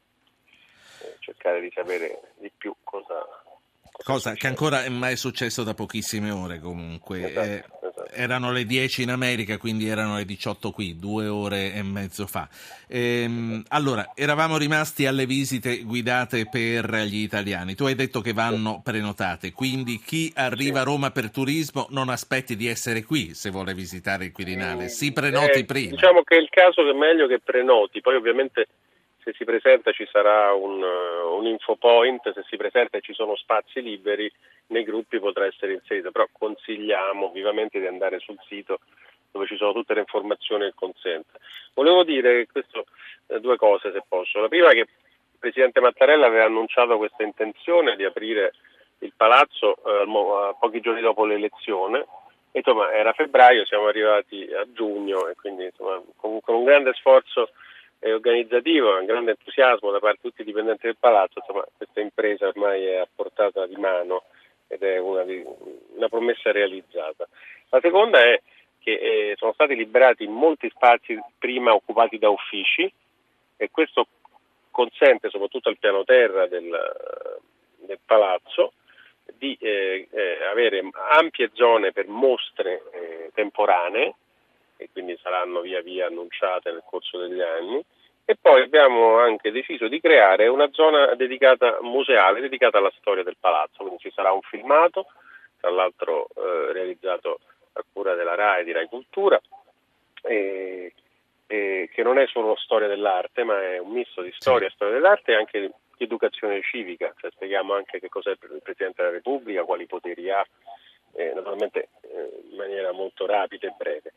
cercare 1.19 1.61
di 1.61 1.71
sapere 1.75 2.33
di 2.39 2.51
più 2.57 2.73
cosa... 2.83 3.23
Cosa 4.03 4.33
che 4.33 4.47
ancora 4.47 4.83
è 4.83 4.89
mai 4.89 5.15
successo 5.17 5.63
da 5.63 5.73
pochissime 5.73 6.31
ore 6.31 6.59
comunque. 6.59 7.29
Esatto, 7.29 7.45
Eh, 7.47 7.53
esatto. 7.53 8.07
erano 8.11 8.51
le 8.51 8.65
10 8.65 9.03
in 9.03 9.09
America, 9.11 9.57
quindi 9.57 9.87
erano 9.87 10.15
le 10.15 10.25
18 10.25 10.71
qui, 10.71 10.97
due 10.97 11.27
ore 11.27 11.73
e 11.73 11.83
mezzo 11.83 12.25
fa. 12.25 12.47
Ehm, 12.87 13.63
allora, 13.67 14.11
eravamo 14.15 14.57
rimasti 14.57 15.05
alle 15.05 15.25
visite 15.25 15.79
guidate 15.83 16.47
per 16.49 16.89
gli 17.03 17.17
italiani. 17.17 17.75
Tu 17.75 17.85
hai 17.85 17.95
detto 17.95 18.21
che 18.21 18.33
vanno 18.33 18.81
prenotate, 18.83 19.51
quindi 19.51 19.99
chi 20.03 20.31
arriva 20.33 20.79
a 20.81 20.83
Roma 20.83 21.11
per 21.11 21.29
turismo 21.29 21.87
non 21.91 22.09
aspetti 22.09 22.55
di 22.55 22.67
essere 22.67 23.03
qui 23.03 23.33
se 23.35 23.49
vuole 23.51 23.73
visitare 23.73 24.25
il 24.25 24.31
Quirinale, 24.31 24.87
si 24.89 25.11
prenoti 25.11 25.59
Eh, 25.59 25.65
prima. 25.65 25.91
Diciamo 25.91 26.23
che 26.23 26.35
è 26.37 26.39
il 26.39 26.49
caso 26.49 26.83
che 26.83 26.89
è 26.91 26.93
meglio 26.93 27.27
che 27.27 27.39
prenoti, 27.43 28.01
poi 28.01 28.15
ovviamente 28.15 28.67
se 29.29 29.33
si 29.37 29.43
presenta 29.45 29.91
ci 29.91 30.07
sarà 30.11 30.53
un, 30.53 30.81
uh, 30.81 31.35
un 31.35 31.45
info 31.45 31.75
point, 31.75 32.21
se 32.33 32.43
si 32.47 32.57
presenta 32.57 32.97
e 32.97 33.01
ci 33.01 33.13
sono 33.13 33.35
spazi 33.35 33.81
liberi 33.81 34.31
nei 34.67 34.83
gruppi 34.83 35.19
potrà 35.19 35.45
essere 35.45 35.73
inserito, 35.73 36.11
però 36.11 36.27
consigliamo 36.31 37.29
vivamente 37.31 37.79
di 37.79 37.87
andare 37.87 38.19
sul 38.19 38.37
sito 38.47 38.79
dove 39.31 39.45
ci 39.45 39.57
sono 39.57 39.73
tutte 39.73 39.93
le 39.93 40.01
informazioni 40.01 40.63
e 40.63 40.67
il 40.67 40.73
consente. 40.75 41.39
Volevo 41.73 42.03
dire 42.03 42.47
questo, 42.51 42.85
eh, 43.27 43.39
due 43.39 43.57
cose 43.57 43.91
se 43.91 44.03
posso. 44.07 44.39
La 44.39 44.47
prima 44.47 44.69
è 44.69 44.73
che 44.73 44.87
Presidente 45.37 45.79
Mattarella 45.79 46.25
aveva 46.25 46.45
annunciato 46.45 46.97
questa 46.97 47.23
intenzione 47.23 47.95
di 47.95 48.03
aprire 48.03 48.53
il 48.99 49.13
palazzo 49.15 49.77
eh, 49.85 50.55
pochi 50.59 50.81
giorni 50.81 51.01
dopo 51.01 51.25
l'elezione. 51.25 52.05
Insomma, 52.51 52.91
era 52.91 53.13
febbraio, 53.13 53.65
siamo 53.65 53.85
arrivati 53.87 54.49
a 54.51 54.65
giugno 54.73 55.27
e 55.27 55.35
quindi 55.35 55.65
insomma, 55.65 56.01
con 56.17 56.41
un 56.43 56.63
grande 56.63 56.93
sforzo 56.93 57.51
eh, 58.09 58.13
organizzativo, 58.13 58.97
un 58.97 59.05
grande 59.05 59.31
entusiasmo 59.31 59.91
da 59.91 59.99
parte 59.99 60.19
di 60.21 60.29
tutti 60.29 60.41
i 60.41 60.45
dipendenti 60.45 60.85
del 60.85 60.97
palazzo, 60.97 61.39
insomma, 61.39 61.63
questa 61.75 62.01
impresa 62.01 62.47
ormai 62.47 62.85
è 62.85 62.95
a 62.97 63.07
portata 63.13 63.65
di 63.65 63.75
mano 63.75 64.23
ed 64.67 64.83
è 64.83 64.97
una, 64.97 65.23
una 65.95 66.09
promessa 66.09 66.51
realizzata. 66.51 67.27
La 67.69 67.79
seconda 67.81 68.23
è 68.23 68.41
che 68.79 68.91
eh, 68.93 69.33
sono 69.37 69.53
stati 69.53 69.75
liberati 69.75 70.27
molti 70.27 70.69
spazi 70.69 71.19
prima 71.37 71.73
occupati 71.73 72.17
da 72.17 72.29
uffici 72.29 72.91
e 73.57 73.69
questo 73.71 74.07
consente 74.71 75.29
soprattutto 75.29 75.69
al 75.69 75.77
piano 75.77 76.03
terra 76.03 76.47
del, 76.47 76.69
del 77.77 77.99
palazzo 78.05 78.73
di 79.37 79.57
eh, 79.59 80.07
eh, 80.09 80.43
avere 80.45 80.81
ampie 81.13 81.51
zone 81.53 81.91
per 81.91 82.07
mostre 82.07 82.81
eh, 82.91 83.31
temporanee 83.33 84.15
e 84.77 84.89
quindi 84.91 85.17
saranno 85.21 85.61
via 85.61 85.81
via 85.81 86.07
annunciate 86.07 86.71
nel 86.71 86.83
corso 86.85 87.17
degli 87.17 87.41
anni 87.41 87.83
e 88.29 88.37
poi 88.39 88.61
abbiamo 88.61 89.17
anche 89.17 89.49
deciso 89.49 89.87
di 89.87 89.99
creare 89.99 90.45
una 90.45 90.69
zona 90.71 91.15
dedicata 91.15 91.79
museale, 91.81 92.41
dedicata 92.41 92.77
alla 92.77 92.93
storia 92.99 93.23
del 93.23 93.37
palazzo, 93.39 93.77
quindi 93.77 93.97
ci 93.97 94.11
sarà 94.13 94.31
un 94.31 94.41
filmato, 94.41 95.07
tra 95.59 95.71
l'altro 95.71 96.27
eh, 96.35 96.71
realizzato 96.71 97.39
a 97.73 97.83
cura 97.91 98.13
della 98.13 98.35
RAI 98.35 98.65
di 98.65 98.71
RAI 98.71 98.85
Cultura, 98.85 99.41
e, 100.21 100.93
e, 101.47 101.89
che 101.91 102.03
non 102.03 102.19
è 102.19 102.27
solo 102.27 102.55
storia 102.57 102.87
dell'arte, 102.87 103.43
ma 103.43 103.63
è 103.63 103.79
un 103.79 103.93
misto 103.93 104.21
di 104.21 104.31
storia, 104.37 104.69
storia 104.69 104.93
dell'arte 104.93 105.31
e 105.31 105.35
anche 105.35 105.59
di 105.61 105.71
educazione 105.97 106.61
civica, 106.61 107.11
cioè 107.17 107.31
spieghiamo 107.31 107.73
anche 107.73 107.99
che 107.99 108.09
cos'è 108.09 108.29
il 108.29 108.61
Presidente 108.61 109.01
della 109.01 109.15
Repubblica, 109.15 109.63
quali 109.63 109.87
poteri 109.87 110.29
ha, 110.29 110.45
eh, 111.13 111.33
naturalmente 111.33 111.89
eh, 112.01 112.41
in 112.51 112.57
maniera 112.57 112.91
molto 112.91 113.25
rapida 113.25 113.65
e 113.65 113.73
breve. 113.75 114.13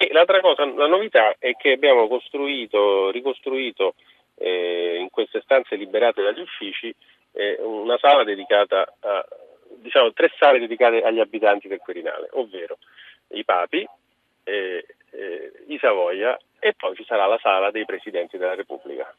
E 0.00 0.10
l'altra 0.12 0.40
cosa, 0.40 0.64
la 0.64 0.86
novità 0.86 1.34
è 1.40 1.54
che 1.56 1.72
abbiamo 1.72 2.06
costruito, 2.06 3.10
ricostruito 3.10 3.94
eh, 4.36 4.96
in 5.00 5.10
queste 5.10 5.40
stanze 5.42 5.74
liberate 5.74 6.22
dagli 6.22 6.40
uffici 6.40 6.94
eh, 7.32 7.58
una 7.60 7.98
sala 7.98 8.22
dedicata 8.22 8.94
a, 9.00 9.26
diciamo, 9.80 10.12
tre 10.12 10.30
sale 10.38 10.60
dedicate 10.60 11.02
agli 11.02 11.18
abitanti 11.18 11.66
del 11.66 11.78
Quirinale, 11.78 12.28
ovvero 12.34 12.78
i 13.30 13.44
papi, 13.44 13.84
eh, 14.44 14.86
eh 15.10 15.52
i 15.66 15.78
Savoia 15.80 16.38
e 16.60 16.74
poi 16.76 16.94
ci 16.94 17.04
sarà 17.04 17.26
la 17.26 17.38
sala 17.42 17.72
dei 17.72 17.84
presidenti 17.84 18.38
della 18.38 18.54
Repubblica. 18.54 19.12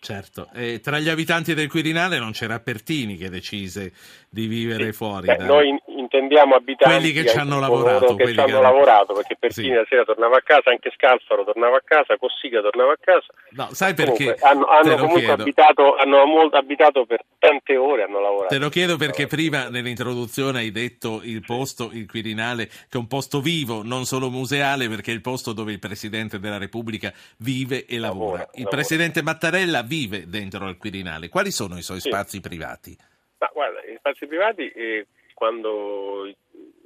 Certo, 0.00 0.48
e 0.54 0.80
tra 0.80 0.98
gli 0.98 1.08
abitanti 1.10 1.52
del 1.52 1.68
Quirinale 1.68 2.18
non 2.18 2.32
c'era 2.32 2.58
Pertini 2.58 3.16
che 3.16 3.28
decise 3.28 3.92
di 4.30 4.46
vivere 4.46 4.92
fuori. 4.92 5.26
Beh, 5.26 5.36
da... 5.36 5.46
Noi 5.46 5.78
intendiamo 6.14 6.54
abitanti 6.54 6.94
quelli 6.94 7.12
che 7.12 7.26
ci 7.28 7.36
hanno 7.36 7.58
lavorato, 7.58 8.14
che 8.14 8.32
ci 8.32 8.38
hanno 8.38 8.60
lavorato 8.60 9.14
perché 9.14 9.36
Pertini 9.38 9.68
sì. 9.68 9.74
la 9.74 9.84
sera 9.88 10.04
tornava 10.04 10.36
a 10.36 10.42
casa, 10.42 10.70
anche 10.70 10.92
Scalfaro 10.94 11.44
tornava 11.44 11.76
a 11.76 11.82
casa, 11.84 12.16
Cossiga 12.16 12.60
tornava 12.60 12.92
a 12.92 12.98
casa. 13.00 13.26
No, 13.50 13.68
sai 13.72 13.94
perché? 13.94 14.36
Comunque, 14.36 14.48
hanno, 14.48 14.66
hanno 14.66 14.96
comunque 14.96 15.32
abitato, 15.32 15.96
hanno 15.96 16.24
molto 16.24 16.56
abitato 16.56 17.04
per 17.04 17.24
tante 17.38 17.76
ore, 17.76 18.04
hanno 18.04 18.20
lavorato. 18.20 18.54
Te 18.54 18.58
lo 18.58 18.68
chiedo 18.68 18.96
perché 18.96 19.26
prima 19.26 19.68
nell'introduzione 19.68 20.60
hai 20.60 20.70
detto 20.70 21.20
il 21.22 21.42
posto, 21.44 21.90
il 21.92 22.06
Quirinale, 22.08 22.66
che 22.66 22.92
è 22.92 22.96
un 22.96 23.08
posto 23.08 23.40
vivo, 23.40 23.82
non 23.82 24.04
solo 24.04 24.30
museale, 24.30 24.88
perché 24.88 25.10
è 25.10 25.14
il 25.14 25.20
posto 25.20 25.52
dove 25.52 25.72
il 25.72 25.80
Presidente 25.80 26.38
della 26.38 26.58
Repubblica 26.58 27.12
vive 27.38 27.86
e 27.86 27.98
lavora. 27.98 28.12
lavora 28.14 28.42
il 28.42 28.48
lavora. 28.62 28.76
Presidente 28.76 29.22
Mattarella 29.22 29.82
vive 29.82 30.28
dentro 30.28 30.66
al 30.66 30.76
Quirinale. 30.76 31.28
Quali 31.28 31.50
sono 31.50 31.76
i 31.76 31.82
suoi 31.82 32.00
sì. 32.00 32.08
spazi 32.08 32.40
privati? 32.40 32.96
Ma 33.38 33.50
guarda, 33.52 33.80
i 33.80 33.96
spazi 33.98 34.26
privati 34.26 34.68
eh, 34.68 35.06
quando 35.34 36.26
i 36.26 36.36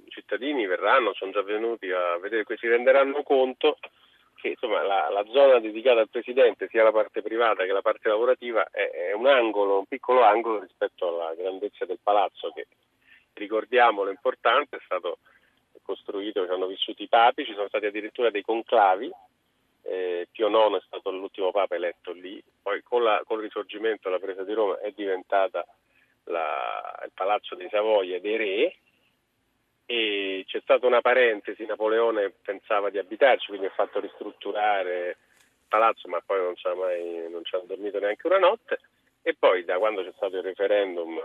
cittadini 0.09 0.67
verranno, 0.67 1.14
sono 1.14 1.31
già 1.31 1.43
venuti 1.43 1.90
a 1.90 2.19
vedere, 2.19 2.45
si 2.57 2.67
renderanno 2.67 3.23
conto 3.23 3.78
che 4.40 4.49
insomma, 4.49 4.83
la, 4.83 5.09
la, 5.11 5.25
zona 5.31 5.59
dedicata 5.59 6.00
al 6.00 6.09
Presidente, 6.09 6.69
sia 6.69 6.85
la 6.85 6.93
parte 6.93 7.23
privata 7.23 7.64
che 7.64 7.73
la 7.73 7.83
parte 7.83 8.09
lavorativa, 8.09 8.69
è, 8.71 9.09
è, 9.09 9.12
un 9.12 9.26
angolo, 9.26 9.78
un 9.78 9.87
piccolo 9.87 10.23
angolo 10.23 10.61
rispetto 10.61 11.09
alla 11.09 11.35
grandezza 11.35 11.85
del 11.85 11.99
palazzo 12.02 12.52
che, 12.52 12.67
ricordiamolo, 13.35 14.09
è 14.09 14.12
importante, 14.12 14.76
è 14.76 14.81
stato 14.85 15.19
costruito, 15.83 16.47
ci 16.47 16.52
hanno 16.52 16.67
vissuto 16.67 17.02
i 17.02 17.09
papi, 17.09 17.45
ci 17.45 17.55
sono 17.55 17.69
stati 17.69 17.87
addirittura 17.87 18.31
dei 18.31 18.43
conclavi, 18.43 19.11
eh, 19.83 20.28
Pio 20.31 20.49
IX 20.49 20.76
è 20.76 20.85
stato 20.87 21.11
l'ultimo 21.11 21.50
papa 21.50 21.75
eletto 21.75 22.12
lì, 22.12 22.43
poi 22.62 22.83
con, 22.83 23.02
la, 23.02 23.23
con 23.25 23.38
il 23.38 23.45
risorgimento 23.45 24.09
la 24.09 24.19
presa 24.19 24.45
di 24.45 24.52
Roma 24.52 24.78
è 24.81 24.93
diventata 24.95 25.67
la, 26.28 27.00
il 27.04 27.12
palazzo 27.14 27.54
dei 27.54 27.68
Savoia 27.70 28.20
dei 28.20 28.37
re 28.37 28.76
e 29.87 30.44
c'è 30.47 30.61
stata 30.61 30.87
una 30.87 31.00
parentesi, 31.00 31.64
Napoleone 31.64 32.30
pensava 32.42 32.90
di 32.90 32.99
abitarci, 32.99 33.47
quindi 33.49 33.66
ha 33.66 33.70
fatto 33.70 34.00
ristrutturare 34.00 35.08
il 35.08 35.66
palazzo 35.68 36.08
ma 36.08 36.23
poi 36.25 36.40
non 36.40 37.44
ci 37.44 37.54
ha 37.54 37.62
dormito 37.64 37.99
neanche 37.99 38.26
una 38.26 38.38
notte 38.38 38.80
e 39.23 39.35
poi 39.38 39.64
da 39.64 39.78
quando 39.78 40.02
c'è 40.02 40.12
stato 40.16 40.37
il 40.37 40.42
referendum 40.42 41.20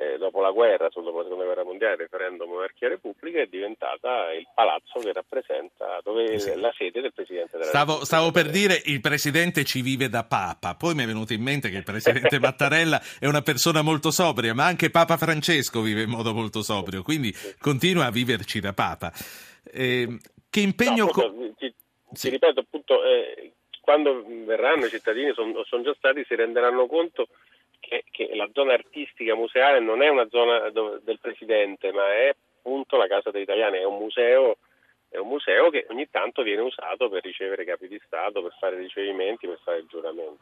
eh, 0.00 0.16
dopo 0.16 0.40
la 0.40 0.50
guerra, 0.50 0.88
dopo 0.88 1.18
la 1.18 1.24
seconda 1.24 1.44
guerra 1.44 1.62
mondiale, 1.62 1.92
il 1.92 2.00
referendum 2.00 2.48
monarchia 2.48 2.88
repubblica 2.88 3.42
è 3.42 3.46
diventata 3.46 4.32
il 4.32 4.48
palazzo 4.54 4.98
che 4.98 5.12
rappresenta 5.12 6.00
dove 6.02 6.38
sì. 6.38 6.58
la 6.58 6.72
sede 6.74 7.02
del 7.02 7.12
Presidente 7.12 7.58
della 7.58 7.68
stavo, 7.68 7.98
Repubblica. 8.00 8.06
Stavo 8.06 8.30
per 8.30 8.48
dire 8.48 8.80
il 8.86 9.00
Presidente 9.02 9.64
ci 9.64 9.82
vive 9.82 10.08
da 10.08 10.24
Papa, 10.24 10.74
poi 10.74 10.94
mi 10.94 11.02
è 11.02 11.06
venuto 11.06 11.34
in 11.34 11.42
mente 11.42 11.68
che 11.68 11.76
il 11.76 11.84
Presidente 11.84 12.38
Mattarella 12.40 12.98
è 13.18 13.26
una 13.26 13.42
persona 13.42 13.82
molto 13.82 14.10
sobria, 14.10 14.54
ma 14.54 14.64
anche 14.64 14.88
Papa 14.88 15.18
Francesco 15.18 15.82
vive 15.82 16.02
in 16.02 16.08
modo 16.08 16.32
molto 16.32 16.62
sobrio, 16.62 17.02
quindi 17.02 17.30
continua 17.60 18.06
a 18.06 18.10
viverci 18.10 18.58
da 18.58 18.72
Papa. 18.72 19.12
Eh, 19.70 20.16
che 20.48 20.60
impegno... 20.60 21.04
No, 21.04 21.10
appunto, 21.10 21.34
co- 21.34 21.54
ti, 21.58 21.74
sì. 22.12 22.22
ti, 22.22 22.30
ripeto 22.30 22.60
appunto, 22.60 23.04
eh, 23.04 23.52
quando 23.82 24.24
verranno 24.46 24.86
i 24.86 24.88
cittadini, 24.88 25.34
sono 25.34 25.62
son 25.64 25.82
già 25.82 25.92
stati, 25.94 26.24
si 26.26 26.34
renderanno 26.34 26.86
conto 26.86 27.28
che, 27.90 28.04
che, 28.12 28.30
la 28.36 28.48
zona 28.52 28.74
artistica 28.74 29.34
museale 29.34 29.80
non 29.80 30.00
è 30.00 30.08
una 30.08 30.28
zona 30.28 30.70
dove, 30.70 31.00
del 31.02 31.18
presidente, 31.18 31.90
ma 31.90 32.06
è 32.12 32.32
appunto 32.58 32.96
la 32.96 33.08
Casa 33.08 33.32
degli 33.32 33.42
Italiani, 33.42 33.78
è 33.78 33.84
un 33.84 33.98
museo 33.98 34.56
è 35.12 35.18
un 35.18 35.26
museo 35.26 35.70
che 35.70 35.86
ogni 35.90 36.08
tanto 36.08 36.42
viene 36.42 36.60
usato 36.62 37.08
per 37.08 37.24
ricevere 37.24 37.64
capi 37.64 37.88
di 37.88 38.00
Stato, 38.06 38.42
per 38.42 38.54
fare 38.60 38.76
ricevimenti, 38.76 39.48
per 39.48 39.58
fare 39.64 39.84
giuramenti. 39.86 40.38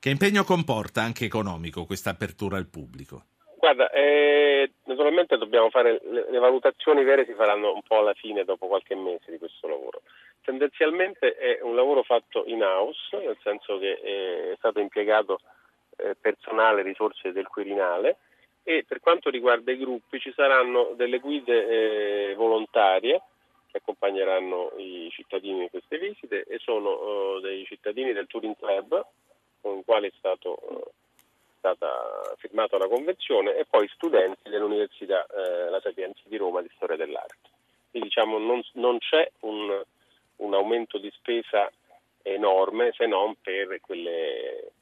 Che 0.00 0.08
impegno 0.08 0.42
comporta 0.42 1.02
anche 1.02 1.26
economico 1.26 1.84
questa 1.84 2.10
apertura 2.10 2.56
al 2.56 2.66
pubblico? 2.66 3.24
Guarda, 3.58 3.90
eh, 3.90 4.70
naturalmente 4.84 5.36
dobbiamo 5.36 5.68
fare 5.68 6.00
le, 6.02 6.30
le, 6.30 6.38
valutazioni 6.38 7.04
vere 7.04 7.26
si 7.26 7.34
faranno 7.34 7.74
un 7.74 7.82
po' 7.82 7.98
alla 7.98 8.14
fine, 8.14 8.44
dopo 8.44 8.68
qualche 8.68 8.94
mese 8.94 9.30
di 9.30 9.36
questo 9.36 9.68
lavoro. 9.68 10.00
Tendenzialmente 10.40 11.34
è 11.34 11.58
un 11.60 11.74
lavoro 11.74 12.02
fatto 12.02 12.44
in 12.46 12.62
house, 12.62 13.18
nel 13.18 13.36
senso 13.42 13.76
che 13.78 14.00
è 14.00 14.54
stato 14.56 14.80
impiegato 14.80 15.40
eh, 15.96 16.16
personale, 16.20 16.82
risorse 16.82 17.32
del 17.32 17.46
Quirinale 17.46 18.18
e 18.62 18.84
per 18.86 19.00
quanto 19.00 19.30
riguarda 19.30 19.70
i 19.70 19.78
gruppi 19.78 20.18
ci 20.18 20.32
saranno 20.34 20.92
delle 20.96 21.20
guide 21.20 22.30
eh, 22.30 22.34
volontarie 22.34 23.22
che 23.70 23.78
accompagneranno 23.78 24.72
i 24.78 25.08
cittadini 25.12 25.62
in 25.62 25.70
queste 25.70 25.98
visite 25.98 26.44
e 26.44 26.58
sono 26.58 27.36
eh, 27.36 27.40
dei 27.42 27.64
cittadini 27.64 28.12
del 28.12 28.26
Touring 28.26 28.56
Club 28.58 29.06
con 29.60 29.78
i 29.78 29.84
quali 29.84 30.08
è 30.08 30.12
stato, 30.18 30.58
eh, 30.68 30.90
stata 31.58 32.34
firmata 32.38 32.74
una 32.74 32.88
convenzione 32.88 33.56
e 33.56 33.66
poi 33.66 33.88
studenti 33.94 34.48
dell'Università 34.50 35.24
eh, 35.26 35.70
La 35.70 35.80
Sapienza 35.80 36.22
di 36.24 36.36
Roma 36.36 36.60
di 36.60 36.70
Storia 36.74 36.96
dell'Arte. 36.96 37.50
Quindi 37.90 38.08
diciamo 38.08 38.38
non, 38.38 38.62
non 38.72 38.98
c'è 38.98 39.30
un, 39.40 39.80
un 40.36 40.54
aumento 40.54 40.98
di 40.98 41.10
spesa 41.14 41.70
enorme 42.22 42.92
se 42.96 43.06
non 43.06 43.36
per 43.40 43.80
quelle 43.80 44.72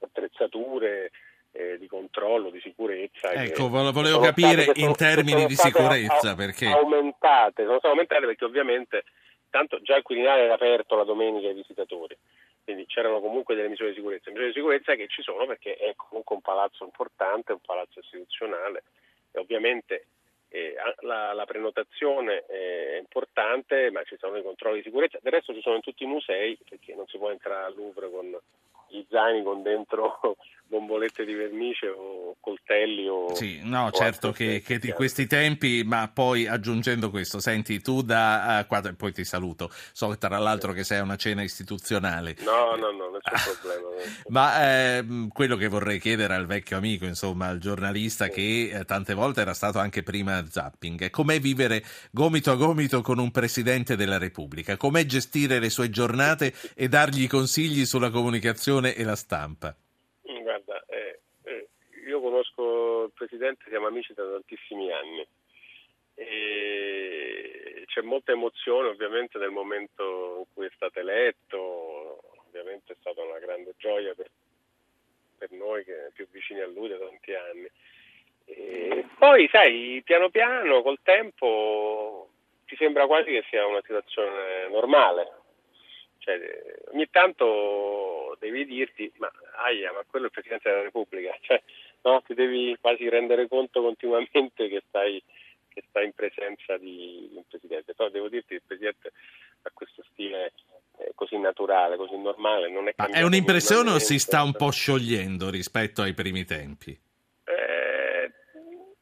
attrezzature 0.00 1.10
eh, 1.52 1.78
di 1.78 1.86
controllo, 1.86 2.50
di 2.50 2.60
sicurezza. 2.60 3.32
Ecco, 3.32 3.68
volevo 3.68 4.20
capire 4.20 4.62
state, 4.62 4.80
in 4.80 4.94
termini 4.94 5.46
di 5.46 5.54
sicurezza 5.54 6.30
a, 6.30 6.34
perché... 6.34 6.66
Aumentate, 6.66 7.64
sono 7.64 7.78
state 7.78 7.88
aumentate 7.88 8.26
perché 8.26 8.44
ovviamente 8.44 9.04
tanto 9.50 9.80
già 9.82 9.96
il 9.96 10.02
Quirinale 10.02 10.42
era 10.42 10.54
aperto 10.54 10.96
la 10.96 11.04
domenica 11.04 11.48
ai 11.48 11.54
visitatori, 11.54 12.16
quindi 12.62 12.86
c'erano 12.86 13.20
comunque 13.20 13.54
delle 13.54 13.68
misure 13.68 13.88
di 13.88 13.96
sicurezza, 13.96 14.30
misure 14.30 14.48
di 14.48 14.54
sicurezza 14.54 14.94
che 14.94 15.08
ci 15.08 15.22
sono 15.22 15.44
perché 15.46 15.74
è 15.74 15.92
comunque 15.96 16.36
un 16.36 16.42
palazzo 16.42 16.84
importante, 16.84 17.52
un 17.52 17.60
palazzo 17.64 17.98
istituzionale 17.98 18.84
e 19.32 19.40
ovviamente 19.40 20.06
eh, 20.48 20.74
la, 21.00 21.32
la, 21.32 21.44
prenotazione 21.44 22.44
è 22.46 22.96
importante, 22.98 23.90
ma 23.90 24.02
ci 24.02 24.16
sono 24.18 24.36
i 24.36 24.42
controlli 24.42 24.78
di 24.78 24.82
sicurezza. 24.84 25.18
Del 25.22 25.32
resto 25.32 25.54
ci 25.54 25.60
sono 25.60 25.76
in 25.76 25.80
tutti 25.80 26.02
i 26.02 26.08
musei 26.08 26.58
perché 26.68 26.94
non 26.94 27.06
si 27.06 27.18
può 27.18 27.30
entrare 27.30 27.66
al 27.66 27.74
Louvre 27.74 28.10
con 28.10 28.36
i 28.90 29.06
zaini 29.08 29.42
con 29.42 29.62
dentro 29.62 30.36
bombolette 30.70 31.24
di 31.24 31.34
vernice 31.34 31.88
o 31.88 32.36
coltelli 32.38 33.08
o... 33.08 33.34
Sì, 33.34 33.60
no, 33.64 33.86
o 33.86 33.90
certo 33.90 34.30
che, 34.30 34.62
che, 34.64 34.78
di 34.78 34.92
questi 34.92 35.26
tempi, 35.26 35.82
ma 35.84 36.08
poi 36.12 36.46
aggiungendo 36.46 37.10
questo, 37.10 37.40
senti, 37.40 37.80
tu 37.80 38.02
da... 38.02 38.64
Uh, 38.70 38.94
poi 38.94 39.12
ti 39.12 39.24
saluto, 39.24 39.68
so 39.92 40.16
tra 40.16 40.38
l'altro 40.38 40.72
che 40.72 40.84
sei 40.84 40.98
a 40.98 41.02
una 41.02 41.16
cena 41.16 41.42
istituzionale. 41.42 42.36
No, 42.44 42.76
no, 42.76 42.92
no, 42.92 43.18
c'è 43.20 43.50
problema. 43.60 43.88
ma 44.28 44.62
eh, 44.62 45.04
quello 45.32 45.56
che 45.56 45.66
vorrei 45.66 45.98
chiedere 45.98 46.34
al 46.34 46.46
vecchio 46.46 46.76
amico, 46.76 47.04
insomma, 47.04 47.48
al 47.48 47.58
giornalista 47.58 48.26
sì. 48.26 48.30
che 48.30 48.70
eh, 48.72 48.84
tante 48.84 49.14
volte 49.14 49.40
era 49.40 49.54
stato 49.54 49.80
anche 49.80 50.04
prima 50.04 50.48
zapping, 50.48 51.02
è 51.02 51.10
com'è 51.10 51.40
vivere 51.40 51.82
gomito 52.12 52.52
a 52.52 52.54
gomito 52.54 53.02
con 53.02 53.18
un 53.18 53.32
Presidente 53.32 53.96
della 53.96 54.18
Repubblica? 54.18 54.76
Com'è 54.76 55.04
gestire 55.04 55.58
le 55.58 55.68
sue 55.68 55.90
giornate 55.90 56.54
e 56.76 56.88
dargli 56.88 57.26
consigli 57.26 57.84
sulla 57.84 58.10
comunicazione 58.10 58.94
e 58.94 59.02
la 59.02 59.16
stampa? 59.16 59.74
conosco 62.30 63.04
il 63.04 63.09
Presidente, 63.20 63.66
siamo 63.68 63.86
amici 63.86 64.14
da 64.14 64.24
tantissimi 64.24 64.90
anni 64.90 65.26
e 66.14 67.84
c'è 67.84 68.00
molta 68.00 68.32
emozione 68.32 68.88
ovviamente 68.88 69.36
nel 69.36 69.50
momento 69.50 70.36
in 70.38 70.54
cui 70.54 70.64
è 70.64 70.70
stato 70.74 71.00
eletto, 71.00 72.22
ovviamente 72.46 72.94
è 72.94 72.96
stata 72.98 73.22
una 73.22 73.38
grande 73.38 73.74
gioia 73.76 74.14
per, 74.14 74.30
per 75.36 75.50
noi 75.50 75.84
che 75.84 76.12
più 76.14 76.26
vicini 76.30 76.60
a 76.60 76.66
lui 76.66 76.88
da 76.88 76.96
tanti 76.96 77.34
anni. 77.34 77.70
E 78.46 79.04
poi 79.18 79.46
sai, 79.52 80.00
piano 80.02 80.30
piano, 80.30 80.80
col 80.80 81.00
tempo, 81.02 82.30
ti 82.64 82.74
sembra 82.76 83.06
quasi 83.06 83.32
che 83.32 83.44
sia 83.50 83.66
una 83.66 83.82
situazione 83.82 84.66
normale. 84.70 85.30
Cioè, 86.20 86.38
ogni 86.92 87.08
tanto 87.10 88.36
devi 88.38 88.64
dirti, 88.64 89.12
ma 89.16 89.30
aia, 89.56 89.92
ma 89.92 90.04
quello 90.08 90.24
è 90.24 90.28
il 90.28 90.32
Presidente 90.32 90.70
della 90.70 90.82
Repubblica. 90.82 91.36
Cioè, 91.40 91.62
no? 92.02 92.22
ti 92.26 92.34
devi 92.34 92.76
quasi 92.80 93.08
rendere 93.08 93.46
conto 93.48 93.82
continuamente 93.82 94.68
che 94.68 94.82
stai, 94.88 95.22
che 95.68 95.82
stai 95.88 96.06
in 96.06 96.12
presenza 96.12 96.76
di 96.76 97.30
un 97.34 97.42
presidente. 97.48 97.94
Però 97.94 98.08
devo 98.08 98.28
dirti 98.28 98.48
che 98.48 98.54
il 98.54 98.62
presidente 98.66 99.12
ha 99.62 99.70
questo 99.72 100.04
stile 100.10 100.52
eh, 100.98 101.12
così 101.14 101.38
naturale, 101.38 101.96
così 101.96 102.16
normale. 102.16 102.70
Non 102.70 102.88
è, 102.88 102.94
è 102.94 103.22
un'impressione 103.22 103.90
o 103.90 103.98
si 103.98 104.18
sta 104.18 104.42
un 104.42 104.52
po' 104.52 104.70
sciogliendo 104.70 105.50
rispetto 105.50 106.02
ai 106.02 106.14
primi 106.14 106.44
tempi? 106.44 106.98
Eh, 107.44 108.30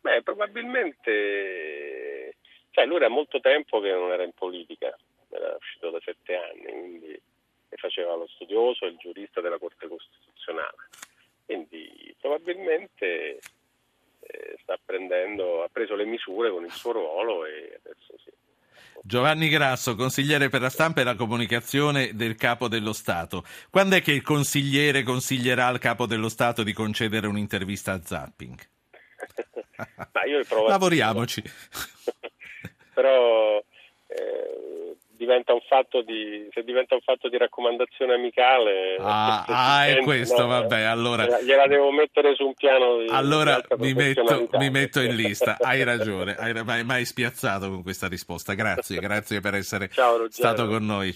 beh, 0.00 0.22
probabilmente, 0.22 2.36
cioè 2.70 2.86
lui 2.86 2.96
era 2.96 3.08
molto 3.08 3.40
tempo 3.40 3.80
che 3.80 3.90
non 3.90 4.12
era 4.12 4.24
in 4.24 4.32
politica, 4.32 4.96
era 5.30 5.54
uscito 5.56 5.90
da 5.90 6.00
sette 6.04 6.34
anni, 6.34 6.64
quindi 6.64 7.20
faceva 7.78 8.14
lo 8.14 8.26
studioso 8.26 8.84
e 8.84 8.88
il 8.88 8.96
giurista 8.96 9.40
della 9.40 9.58
Corte 9.58 9.88
Costituzionale. 9.88 10.76
Quindi 11.46 11.77
probabilmente 12.20 13.38
eh, 14.20 14.56
sta 14.62 14.78
prendendo, 14.84 15.62
ha 15.62 15.68
preso 15.70 15.94
le 15.94 16.04
misure 16.04 16.50
con 16.50 16.64
il 16.64 16.72
suo 16.72 16.92
ruolo 16.92 17.44
e 17.46 17.80
adesso 17.82 18.14
sì. 18.22 18.30
Giovanni 19.02 19.48
Grasso, 19.48 19.94
consigliere 19.94 20.48
per 20.48 20.60
la 20.60 20.70
stampa 20.70 21.00
e 21.00 21.04
la 21.04 21.14
comunicazione 21.14 22.14
del 22.14 22.34
Capo 22.34 22.68
dello 22.68 22.92
Stato. 22.92 23.44
Quando 23.70 23.96
è 23.96 24.02
che 24.02 24.12
il 24.12 24.22
consigliere 24.22 25.02
consiglierà 25.02 25.66
al 25.66 25.78
Capo 25.78 26.06
dello 26.06 26.28
Stato 26.28 26.62
di 26.62 26.72
concedere 26.72 27.26
un'intervista 27.26 27.92
a 27.92 28.00
Zapping? 28.02 28.58
Ma 30.12 30.24
io 30.26 30.44
provo 30.44 30.68
Lavoriamoci. 30.68 31.42
Però 32.92 33.62
diventa 35.18 35.52
un 35.52 35.60
fatto 35.68 36.00
di, 36.02 36.48
se 36.52 36.62
diventa 36.62 36.94
un 36.94 37.00
fatto 37.00 37.28
di 37.28 37.36
raccomandazione 37.36 38.14
amicale. 38.14 38.96
Ah, 39.00 39.44
ah 39.46 39.86
è 39.86 39.98
questo, 39.98 40.42
no, 40.42 40.46
vabbè, 40.46 40.82
allora. 40.82 41.40
Gliela 41.42 41.66
devo 41.66 41.90
mettere 41.90 42.34
su 42.34 42.46
un 42.46 42.54
piano 42.54 42.98
di. 42.98 43.08
Allora 43.10 43.60
mi 43.76 43.92
metto, 43.92 44.48
mi 44.52 44.70
metto, 44.70 45.00
in 45.00 45.16
lista, 45.16 45.56
hai 45.60 45.82
ragione, 45.82 46.36
hai, 46.36 46.54
mai, 46.64 46.84
mai 46.84 47.04
spiazzato 47.04 47.68
con 47.68 47.82
questa 47.82 48.06
risposta. 48.06 48.54
Grazie, 48.54 49.00
grazie 49.00 49.40
per 49.40 49.54
essere 49.54 49.88
Ciao, 49.88 50.26
stato 50.30 50.68
con 50.68 50.86
noi. 50.86 51.06